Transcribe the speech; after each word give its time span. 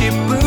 worship. 0.00 0.41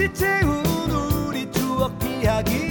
다시 0.00 0.14
채운 0.14 0.64
우리 1.28 1.50
추억 1.52 1.92
이야기. 2.02 2.69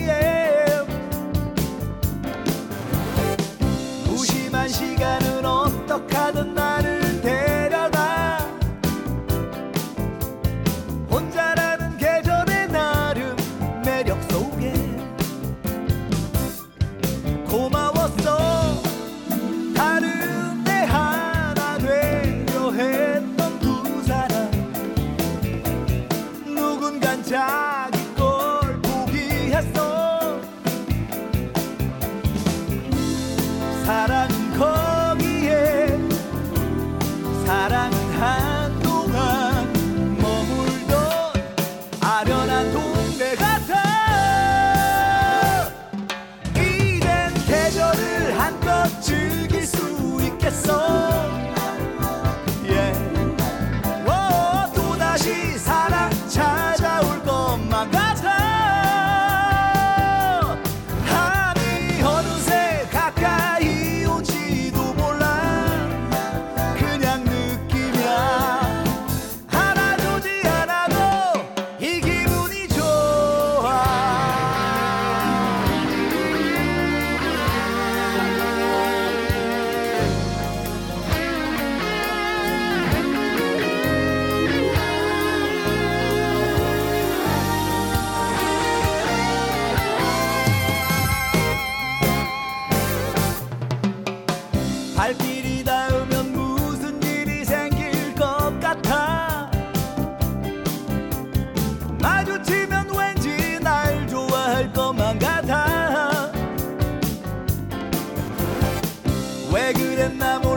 왜 109.52 109.74
그랬나 109.74 110.40
몰라 110.40 110.49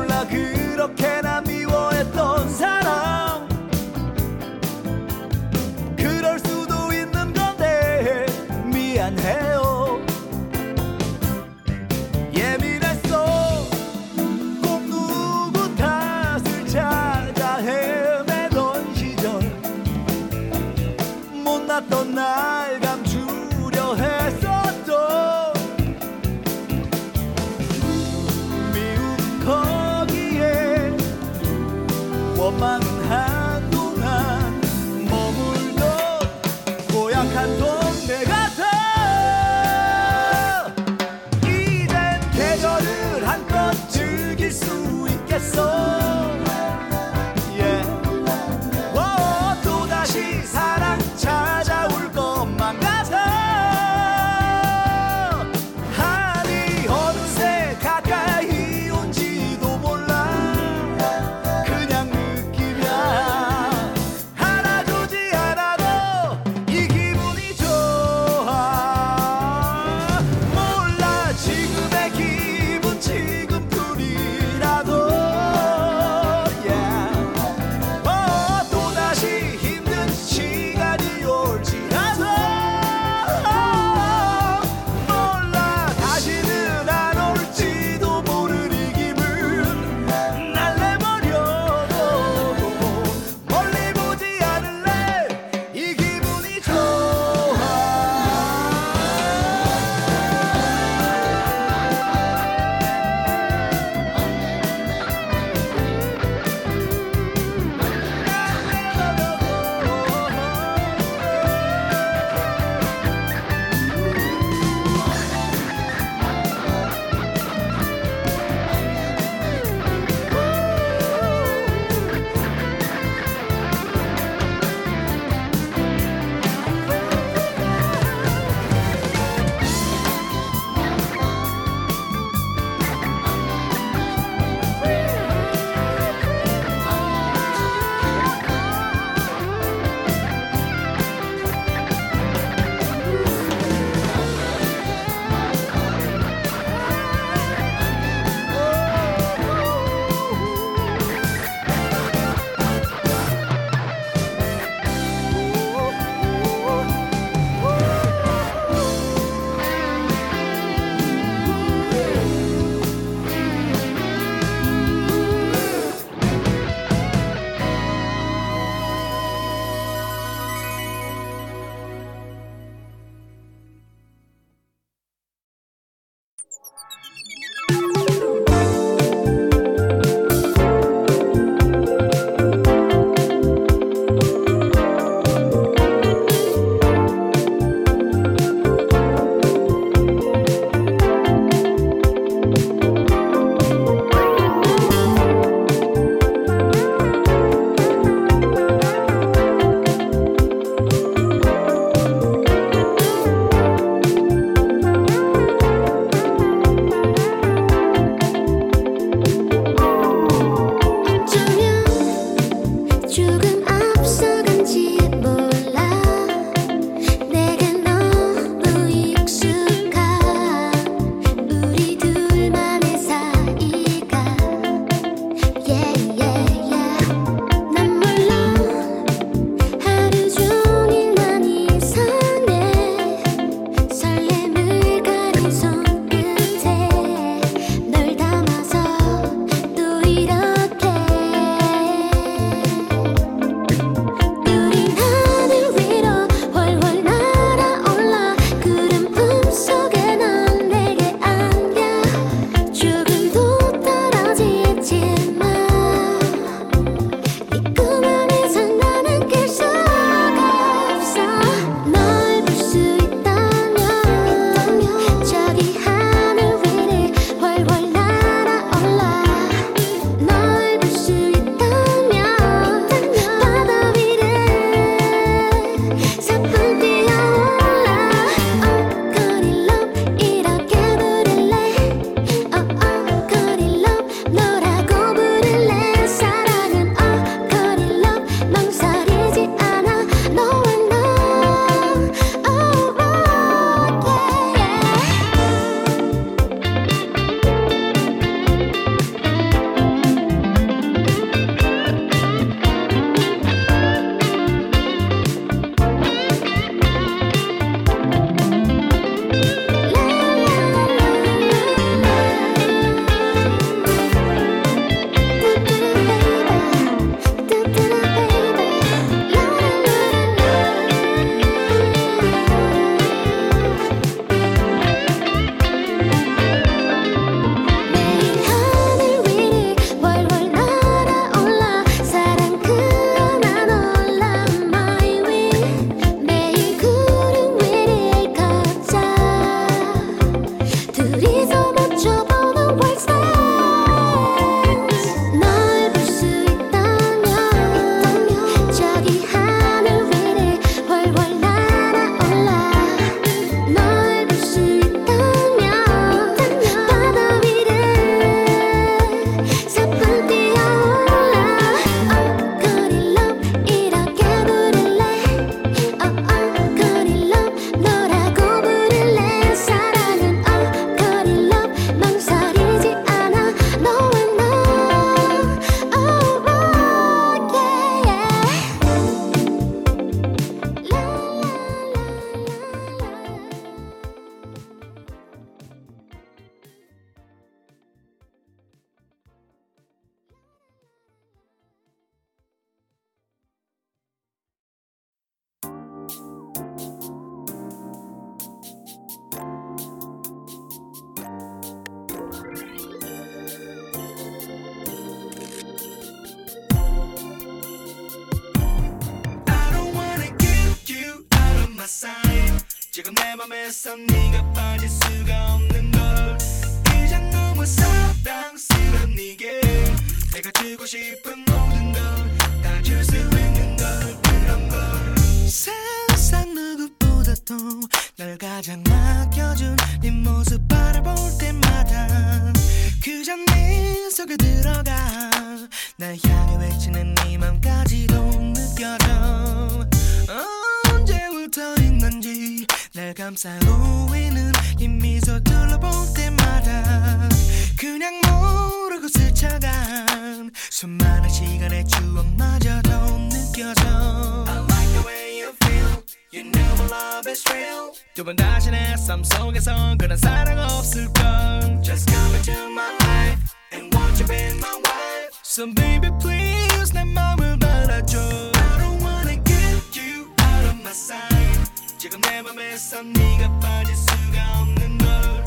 love 457.23 457.31
is 457.31 457.45
real. 457.51 457.93
두번 458.15 458.35
다시 458.37 458.71
내 458.71 458.95
삶 459.07 459.23
속에선 459.23 459.99
그런 459.99 460.17
사랑 460.19 460.59
없을 460.59 461.07
걸. 461.13 461.81
Just 461.83 462.11
come 462.11 462.35
into 462.35 462.53
my 462.71 462.91
life 463.03 463.39
and 463.73 463.95
won't 463.95 464.19
you 464.19 464.27
be 464.27 464.59
my 464.59 464.75
wife. 464.83 465.31
So 465.45 465.67
baby 465.73 466.11
please 466.21 466.93
내 466.93 467.05
마음을 467.05 467.59
받아줘. 467.59 468.19
I 468.19 468.79
don't 468.79 469.01
wanna 469.03 469.37
get 469.45 469.95
you 469.95 470.27
out 470.41 470.67
of 470.67 470.77
my 470.83 470.91
sight. 470.91 471.71
지금 471.99 472.21
내 472.23 472.43
맘에서 472.43 473.03
네가 473.03 473.61
빠질 473.61 473.95
수가 473.95 474.61
없는 474.63 474.99
걸. 474.99 475.45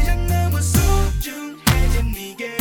이제 0.00 0.14
너무 0.14 0.60
소중해진 0.62 2.12
네게. 2.12 2.56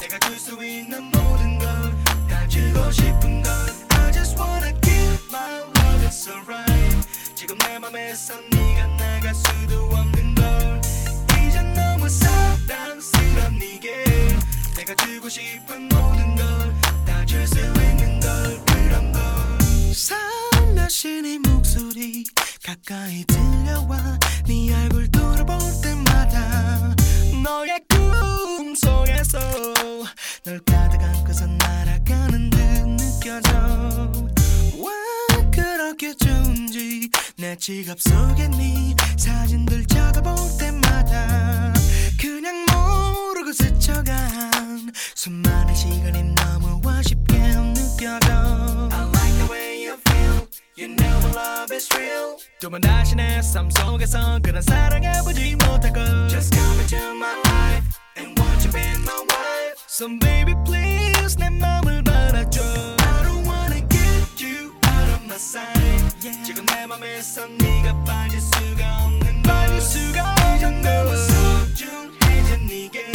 내가 0.00 0.18
줄 0.20 0.38
수 0.38 0.64
있는 0.64 1.02
모든 1.10 1.58
걸다 1.58 2.46
주고 2.48 2.90
싶은 2.92 3.42
걸. 3.42 3.52
I 3.90 4.12
just 4.12 4.38
wanna 4.38 4.72
give 4.82 5.18
my 5.32 5.58
love 5.58 6.06
it's 6.06 6.28
alright. 6.28 6.71
지금 7.42 7.58
내 7.58 7.76
맘에서 7.76 8.34
네가 8.52 8.86
나갈 8.98 9.34
수도 9.34 9.86
없는 9.86 10.32
걸. 10.36 10.80
이젠 11.44 11.74
너무 11.74 12.08
사랑스러운 12.08 13.58
네게 13.58 14.04
내가 14.76 14.94
주고 14.94 15.28
싶은 15.28 15.88
모든 15.88 16.36
걸 16.36 16.72
다 17.04 17.24
줄 17.26 17.44
수 17.48 17.58
있는 17.58 18.20
걸. 18.20 18.64
그런 18.66 19.10
걸. 19.10 19.22
사람 19.92 20.72
나신 20.76 21.24
이 21.24 21.40
목소리 21.40 22.22
가까이 22.64 23.24
들려와. 23.24 23.98
네 24.46 24.72
얼굴 24.72 25.10
돌아볼 25.10 25.58
때마다 25.82 26.94
너의 27.42 27.80
꿈 27.88 28.72
속에서 28.76 29.40
널 30.44 30.60
가득 30.60 31.02
안고서 31.02 31.46
날아가는 31.48 32.50
듯 32.50 32.58
느껴져. 32.86 34.12
왜 35.62 35.76
그렇게 35.76 36.14
좋은지 36.14 37.08
내 37.36 37.54
지갑 37.56 38.00
속에 38.00 38.48
네 38.48 38.94
사진들 39.16 39.86
쳐다볼 39.86 40.34
때마다 40.58 41.72
그냥 42.20 42.66
모르고 42.66 43.52
스쳐간 43.52 44.92
수많은 45.14 45.74
시간이 45.74 46.34
너무 46.34 46.80
아쉽게 46.88 47.38
느껴져 47.38 48.88
I 48.90 49.06
like 49.06 49.34
the 49.38 49.48
way 49.48 49.86
you 49.86 49.96
feel 50.08 50.48
You 50.76 50.88
know 50.96 51.18
my 51.20 51.32
love 51.32 51.72
is 51.72 51.88
real 51.94 52.36
또만 52.60 52.80
다시 52.80 53.14
내삶 53.14 53.70
속에서 53.70 54.40
그런 54.42 54.60
사랑해 54.62 55.12
보지 55.22 55.54
못하고 55.54 56.28
Just 56.28 56.56
come 56.56 56.80
into 56.80 56.96
my 57.14 57.34
life 57.46 57.86
And 58.16 58.38
won't 58.40 58.66
you 58.66 58.72
be 58.72 58.82
my 59.02 59.14
wife 59.30 59.78
So 59.86 60.08
baby 60.18 60.54
please 60.64 61.36
내 61.38 61.48
맘을 61.50 62.02
of 65.32 65.38
my 65.38 65.38
sight 65.38 66.44
지금 66.44 66.66
내 66.66 66.86
맘에서 66.86 67.46
네가 67.46 68.04
빠질 68.04 68.38
수가 68.40 69.04
없는 69.04 69.42
빠질 69.42 69.80
수가 69.80 70.34
없는 70.34 70.82
너무 70.82 71.16
소중해진 71.16 72.66
네게 72.66 73.06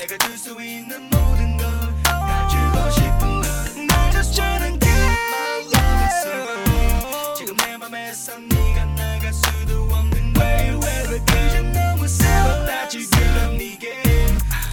내가 0.00 0.18
줄 0.26 0.36
수 0.36 0.60
있는 0.60 1.08
모든 1.10 1.56
걸 1.56 1.66
다 2.02 2.48
주고 2.48 2.90
싶은 2.90 3.20
걸나 3.42 4.10
just 4.10 4.40
wanna 4.40 4.76
get 4.78 4.88
my 5.30 5.60
love 5.72 7.34
지금 7.36 7.56
내 7.58 7.76
맘에서 7.76 8.38
네가 8.38 8.84
나갈 8.96 9.32
수도 9.32 9.84
없는 9.84 10.34
way 10.36 10.70
왜 10.82 11.20
그저 11.24 11.62
너무 11.62 12.08
새롭다 12.08 12.88
지금 12.88 13.56
네게 13.56 14.02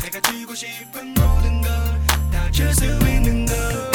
내가 0.02 0.20
주고 0.22 0.56
싶은 0.56 1.14
모든 1.14 1.62
걸 1.62 1.72
다 2.32 2.50
줄 2.52 2.74
수 2.74 2.86
있는 2.86 3.46
걸걸 3.46 3.93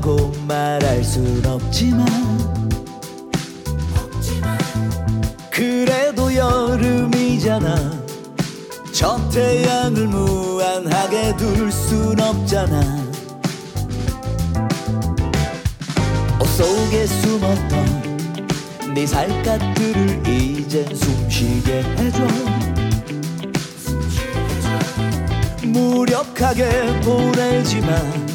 라고 0.00 0.32
말할 0.48 1.04
순 1.04 1.44
없지만 1.44 2.06
그래도 5.50 6.34
여름이잖아. 6.34 8.00
저 8.92 9.20
태양을 9.28 10.08
무한하게 10.08 11.36
둘 11.36 11.70
순 11.70 12.18
없잖아. 12.18 12.80
옷 16.40 16.46
속에 16.46 17.06
숨었던 17.06 18.94
네 18.94 19.06
살갗들을 19.06 20.26
이젠 20.26 20.94
숨쉬게 20.94 21.82
해줘. 21.98 22.26
무력하게 25.62 27.00
보내지만 27.02 28.29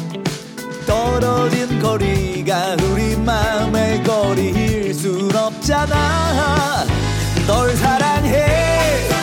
떨어진 0.86 1.78
거리가 1.80 2.76
우리 2.90 3.16
마음의 3.16 4.02
거리일 4.04 4.94
순 4.94 5.34
없잖아. 5.34 6.84
널 7.46 7.76
사랑해. 7.76 9.15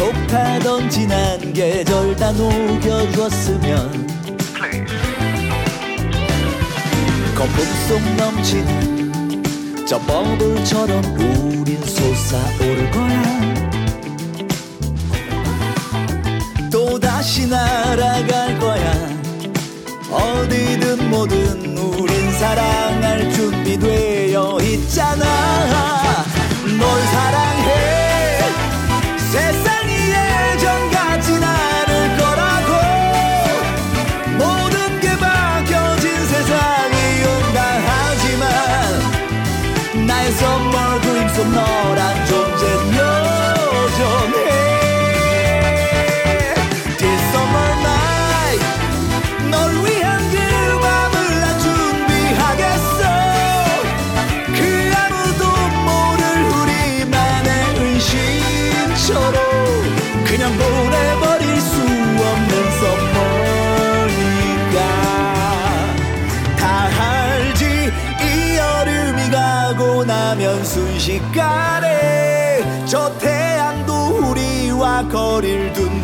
소파던 0.00 0.88
지난 0.88 1.52
계절 1.52 2.16
다 2.16 2.32
녹여줬으면 2.32 4.06
거북속 7.34 8.00
넘친 8.16 9.84
저 9.86 9.98
버블처럼 9.98 11.04
우린 11.18 11.82
솟아오를 11.84 12.90
거야. 12.92 13.22
또다시 16.72 17.46
날아갈 17.46 18.58
거야. 18.58 19.20
어디든 20.10 21.10
뭐든 21.10 21.76
우린 21.76 22.32
사랑할 22.38 23.30
준비되어 23.34 24.60
있잖아. 24.62 26.24
널 26.78 27.02
사랑해. 27.02 27.99
거리를 75.40 75.72
둔 75.72 75.99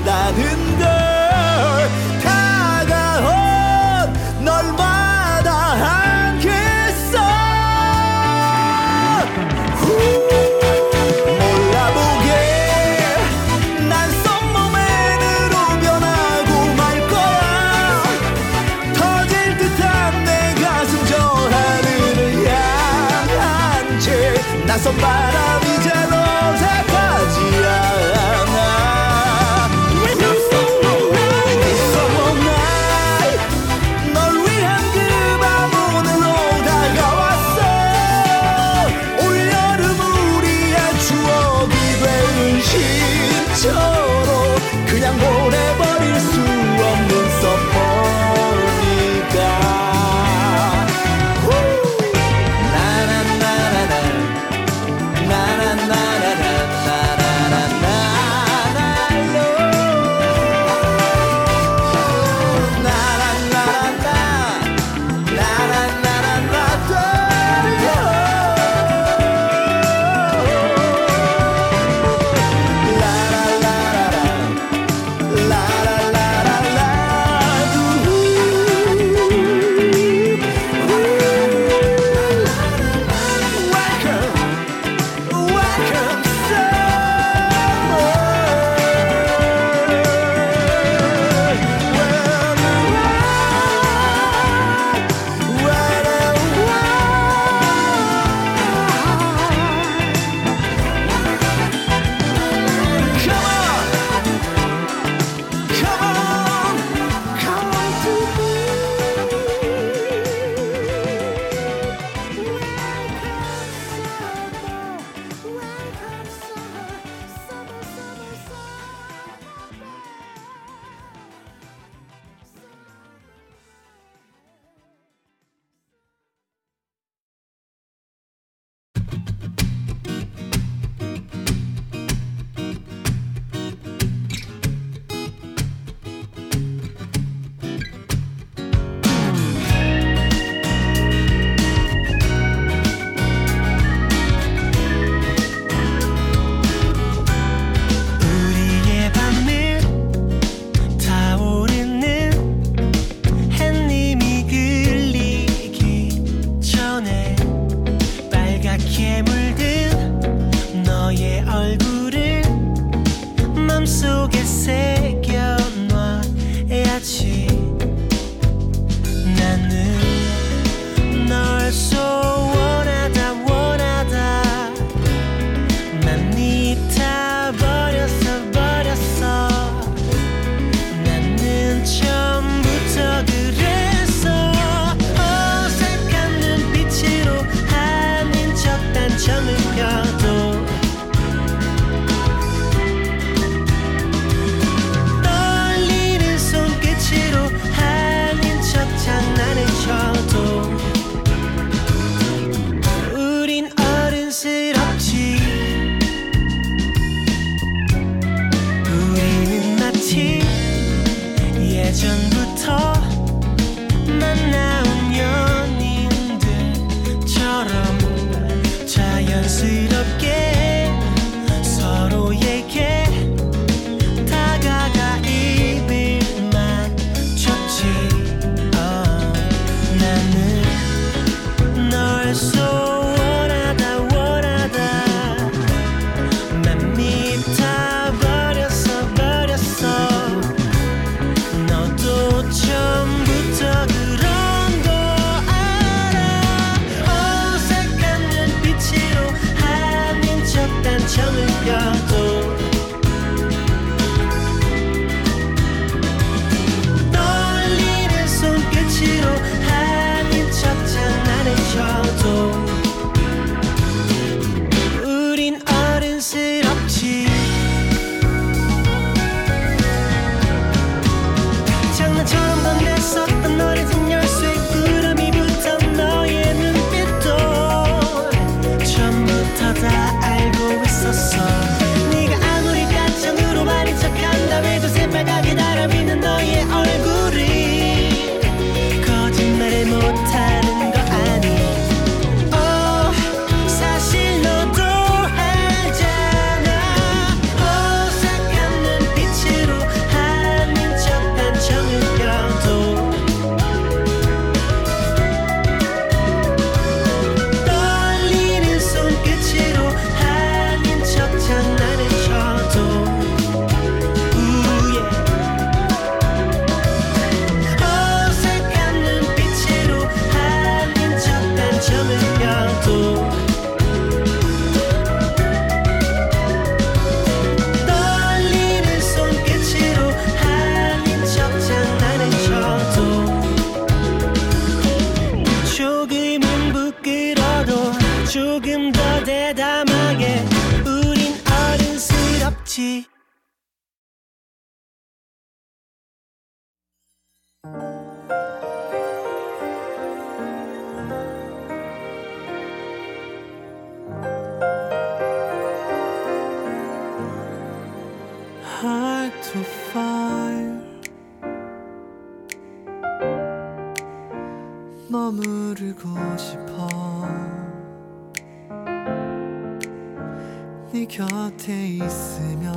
네 370.92 371.04
곁에 371.04 371.88
있으면 371.88 372.74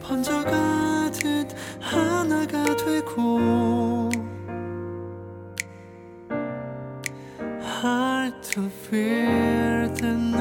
번져가듯 0.00 1.52
하나가 1.80 2.64
되고 2.76 4.08
Hard 7.82 8.40
to 8.50 8.66
feel 8.66 9.92
the 9.94 10.37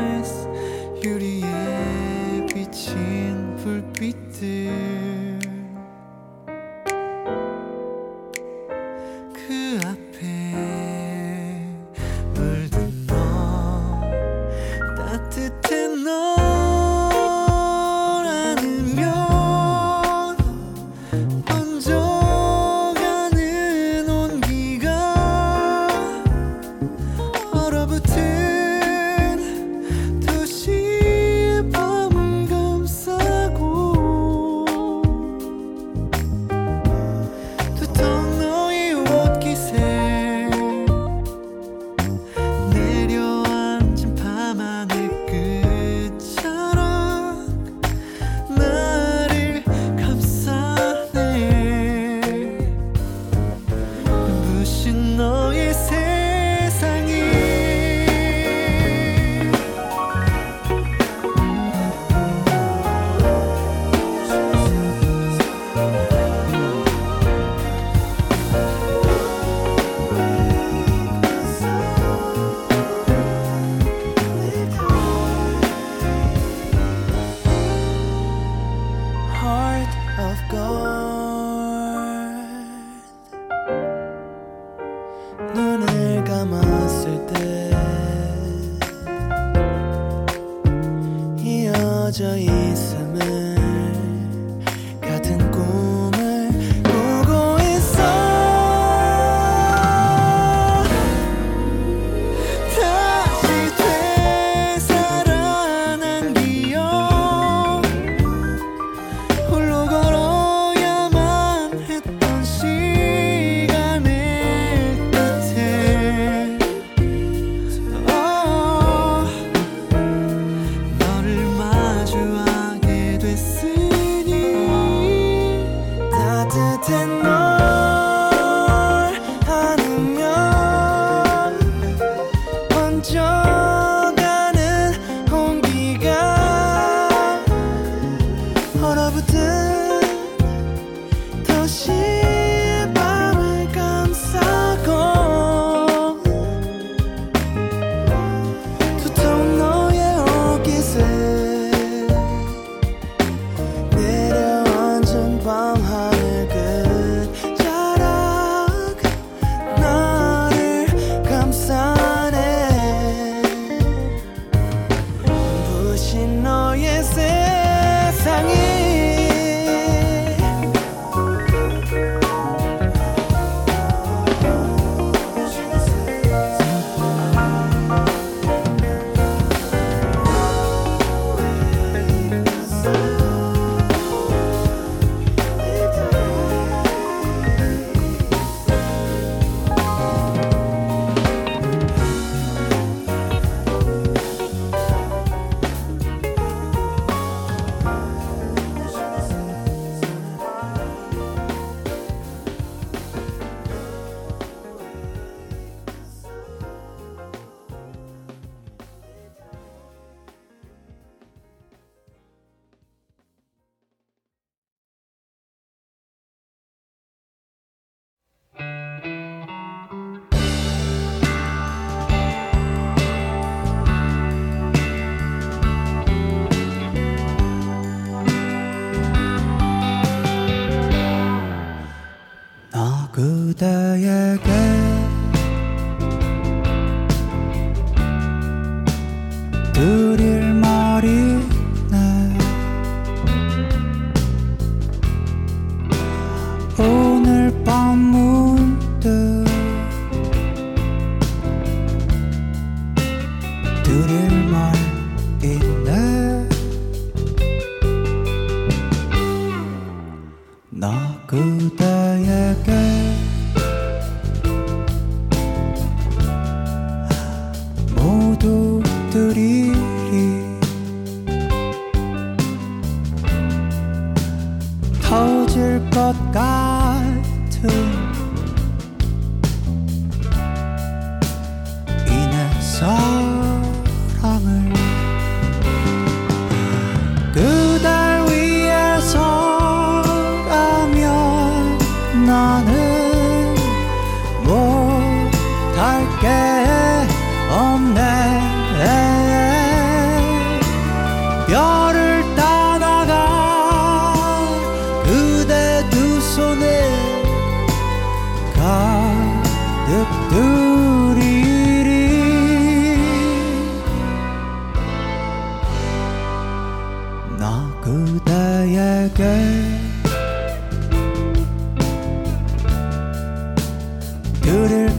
그대에게 233.58 234.67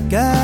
guy 0.08 0.37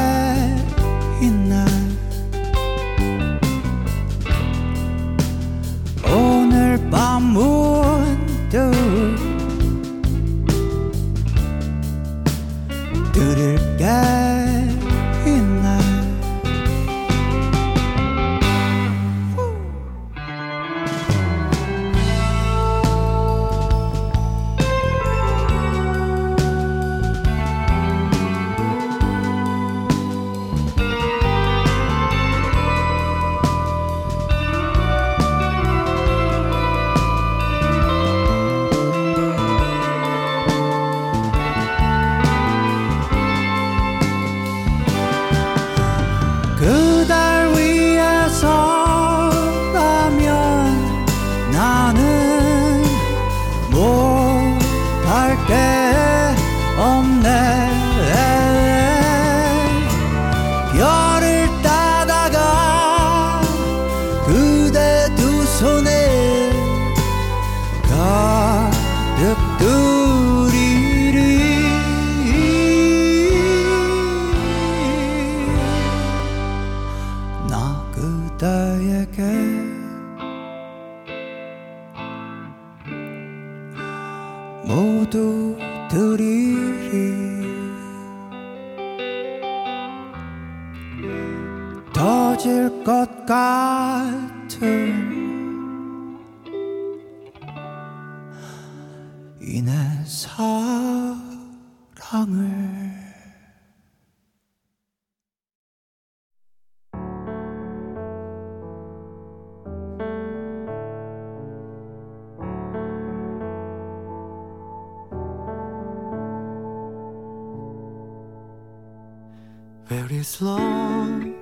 There's 120.25 120.41
love. 120.41 121.35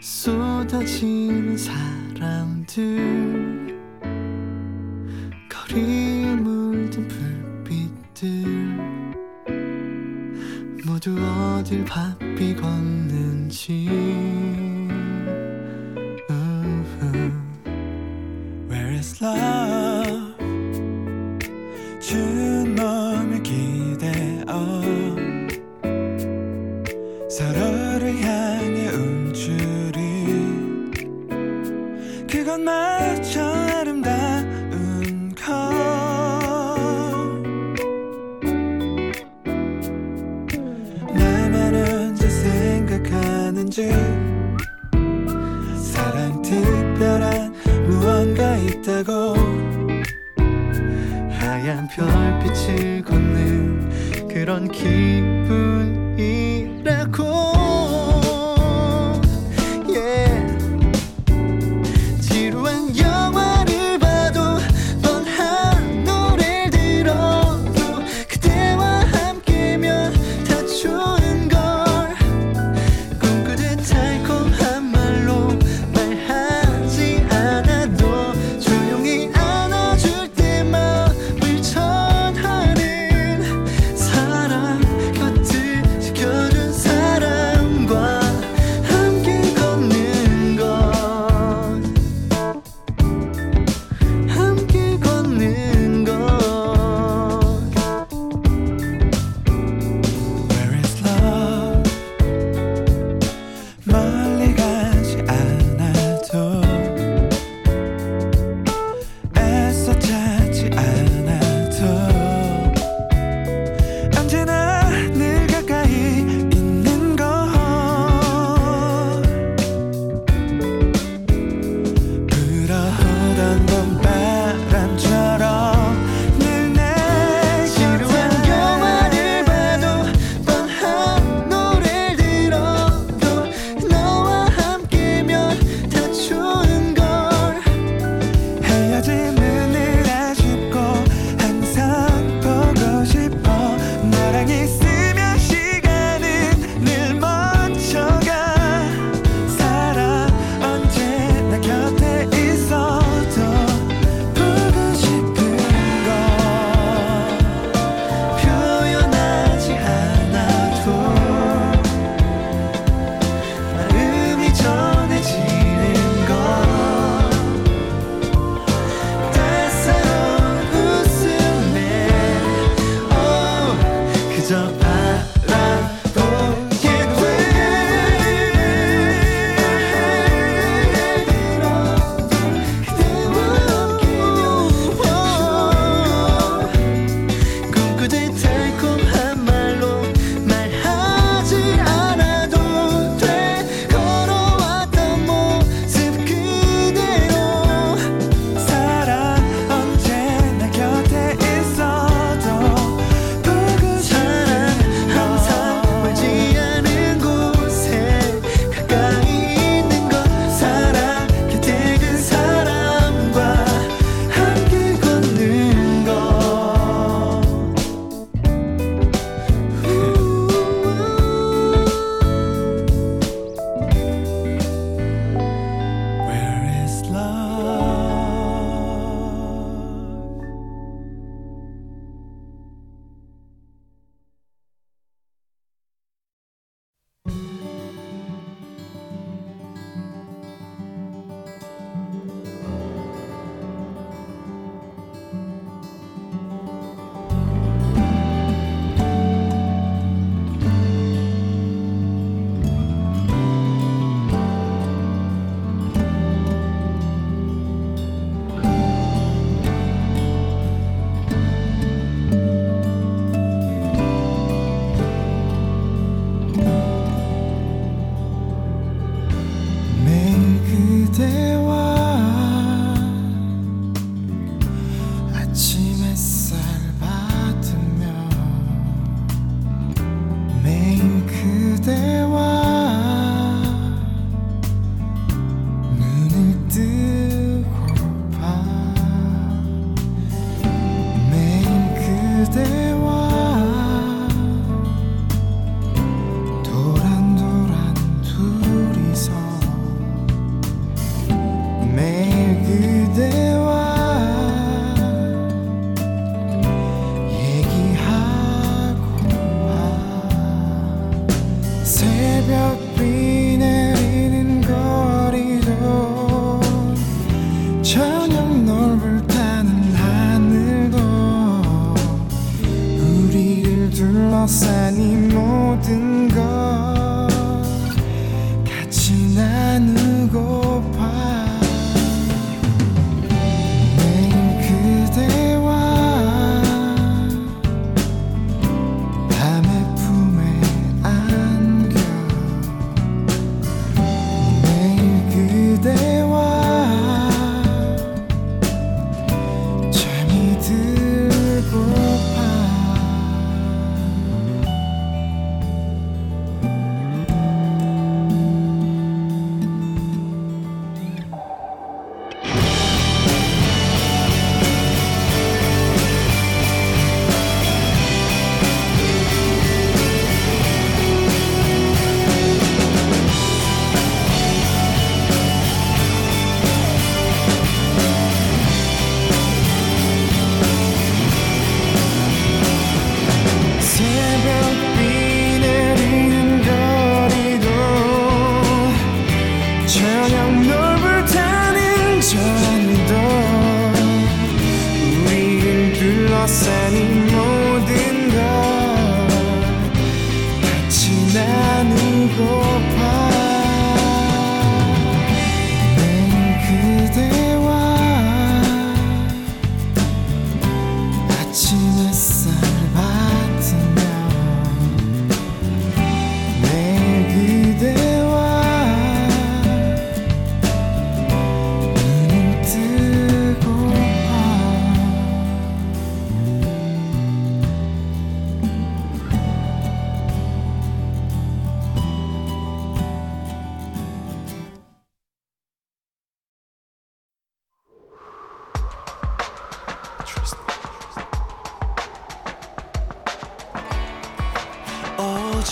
쏟아지는 0.00 1.56
사람들. 1.56 2.98
거리에 5.48 6.34
물든 6.34 7.06
불빛들. 7.06 8.26
모두 10.84 11.16
어딜 11.16 11.84
바삐 11.84 12.56
걷는지. 12.56 14.11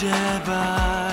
오 0.03 1.10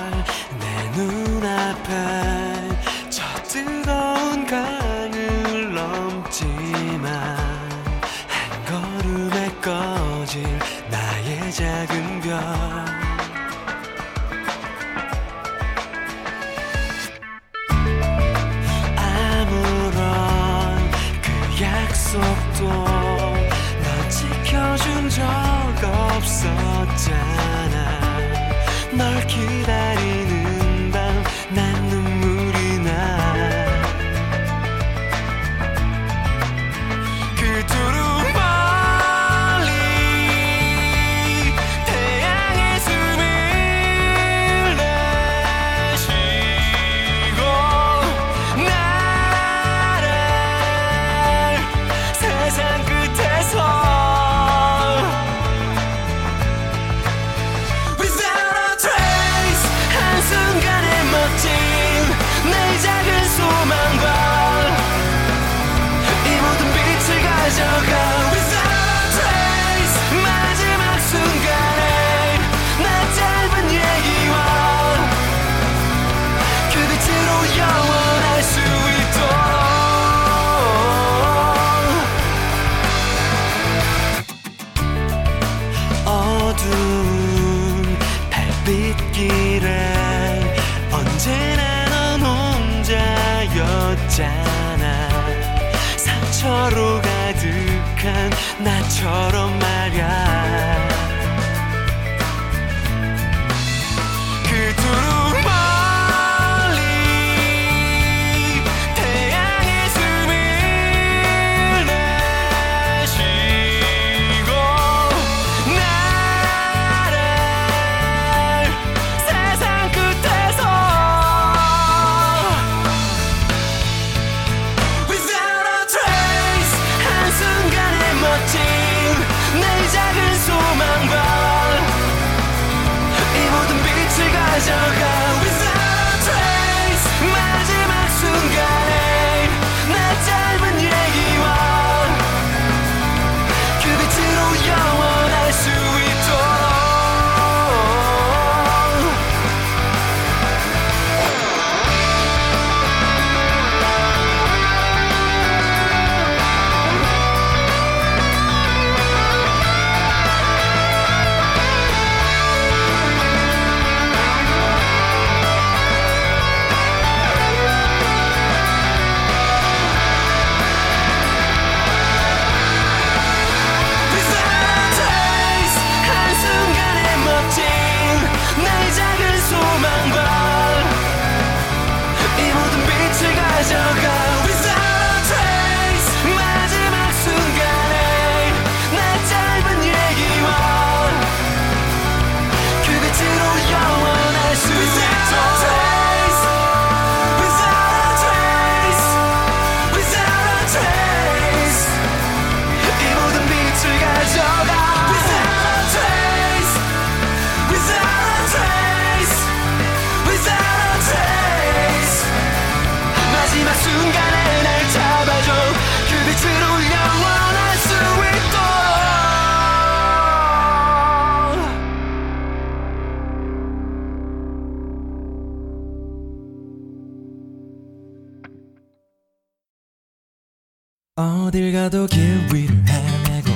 어딜 231.47 231.71
가도 231.71 232.07
길 232.07 232.45
위를 232.53 232.83
헤매고 232.85 233.49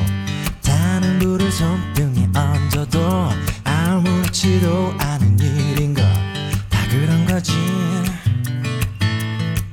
다른 0.64 1.20
불을 1.20 1.52
손등에 1.52 2.30
얹어도 2.34 3.30
아무렇지도 3.66 4.94
않은 4.98 5.38
일인 5.38 5.94
것다 5.94 6.88
그런 6.90 7.26
거지. 7.26 7.52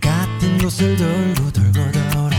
같은 0.01 0.59
곳을 0.59 0.97
돌고 0.97 1.53
돌고 1.53 1.93
돌아 2.11 2.37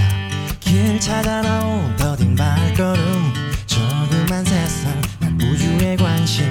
길 0.59 0.99
찾아 0.99 1.41
나온 1.41 1.95
더딘 1.95 2.35
발걸음 2.35 3.33
조그만 3.65 4.43
세상 4.43 5.01
우주의 5.41 5.95
관심. 5.95 6.48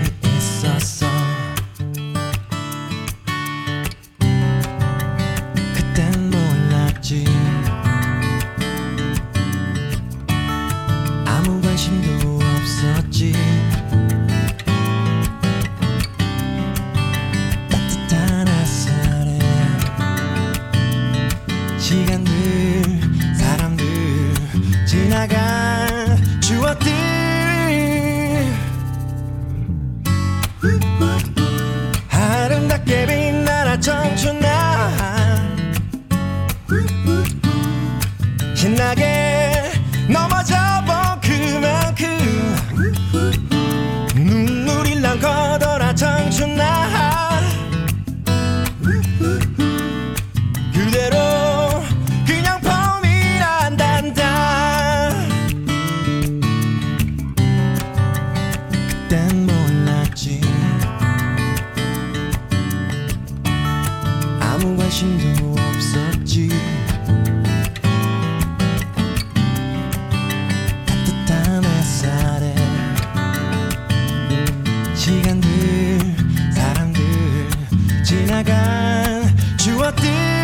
I 79.89 79.91
did 79.93 80.38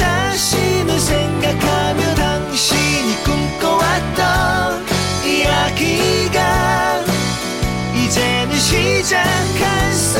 자신을 0.00 0.98
생각하며 0.98 2.14
당신이 2.14 3.22
꿈꿔왔던 3.24 4.86
이야기가 5.26 7.04
이제는 7.94 8.58
시작할 8.58 9.92
수 9.92 10.18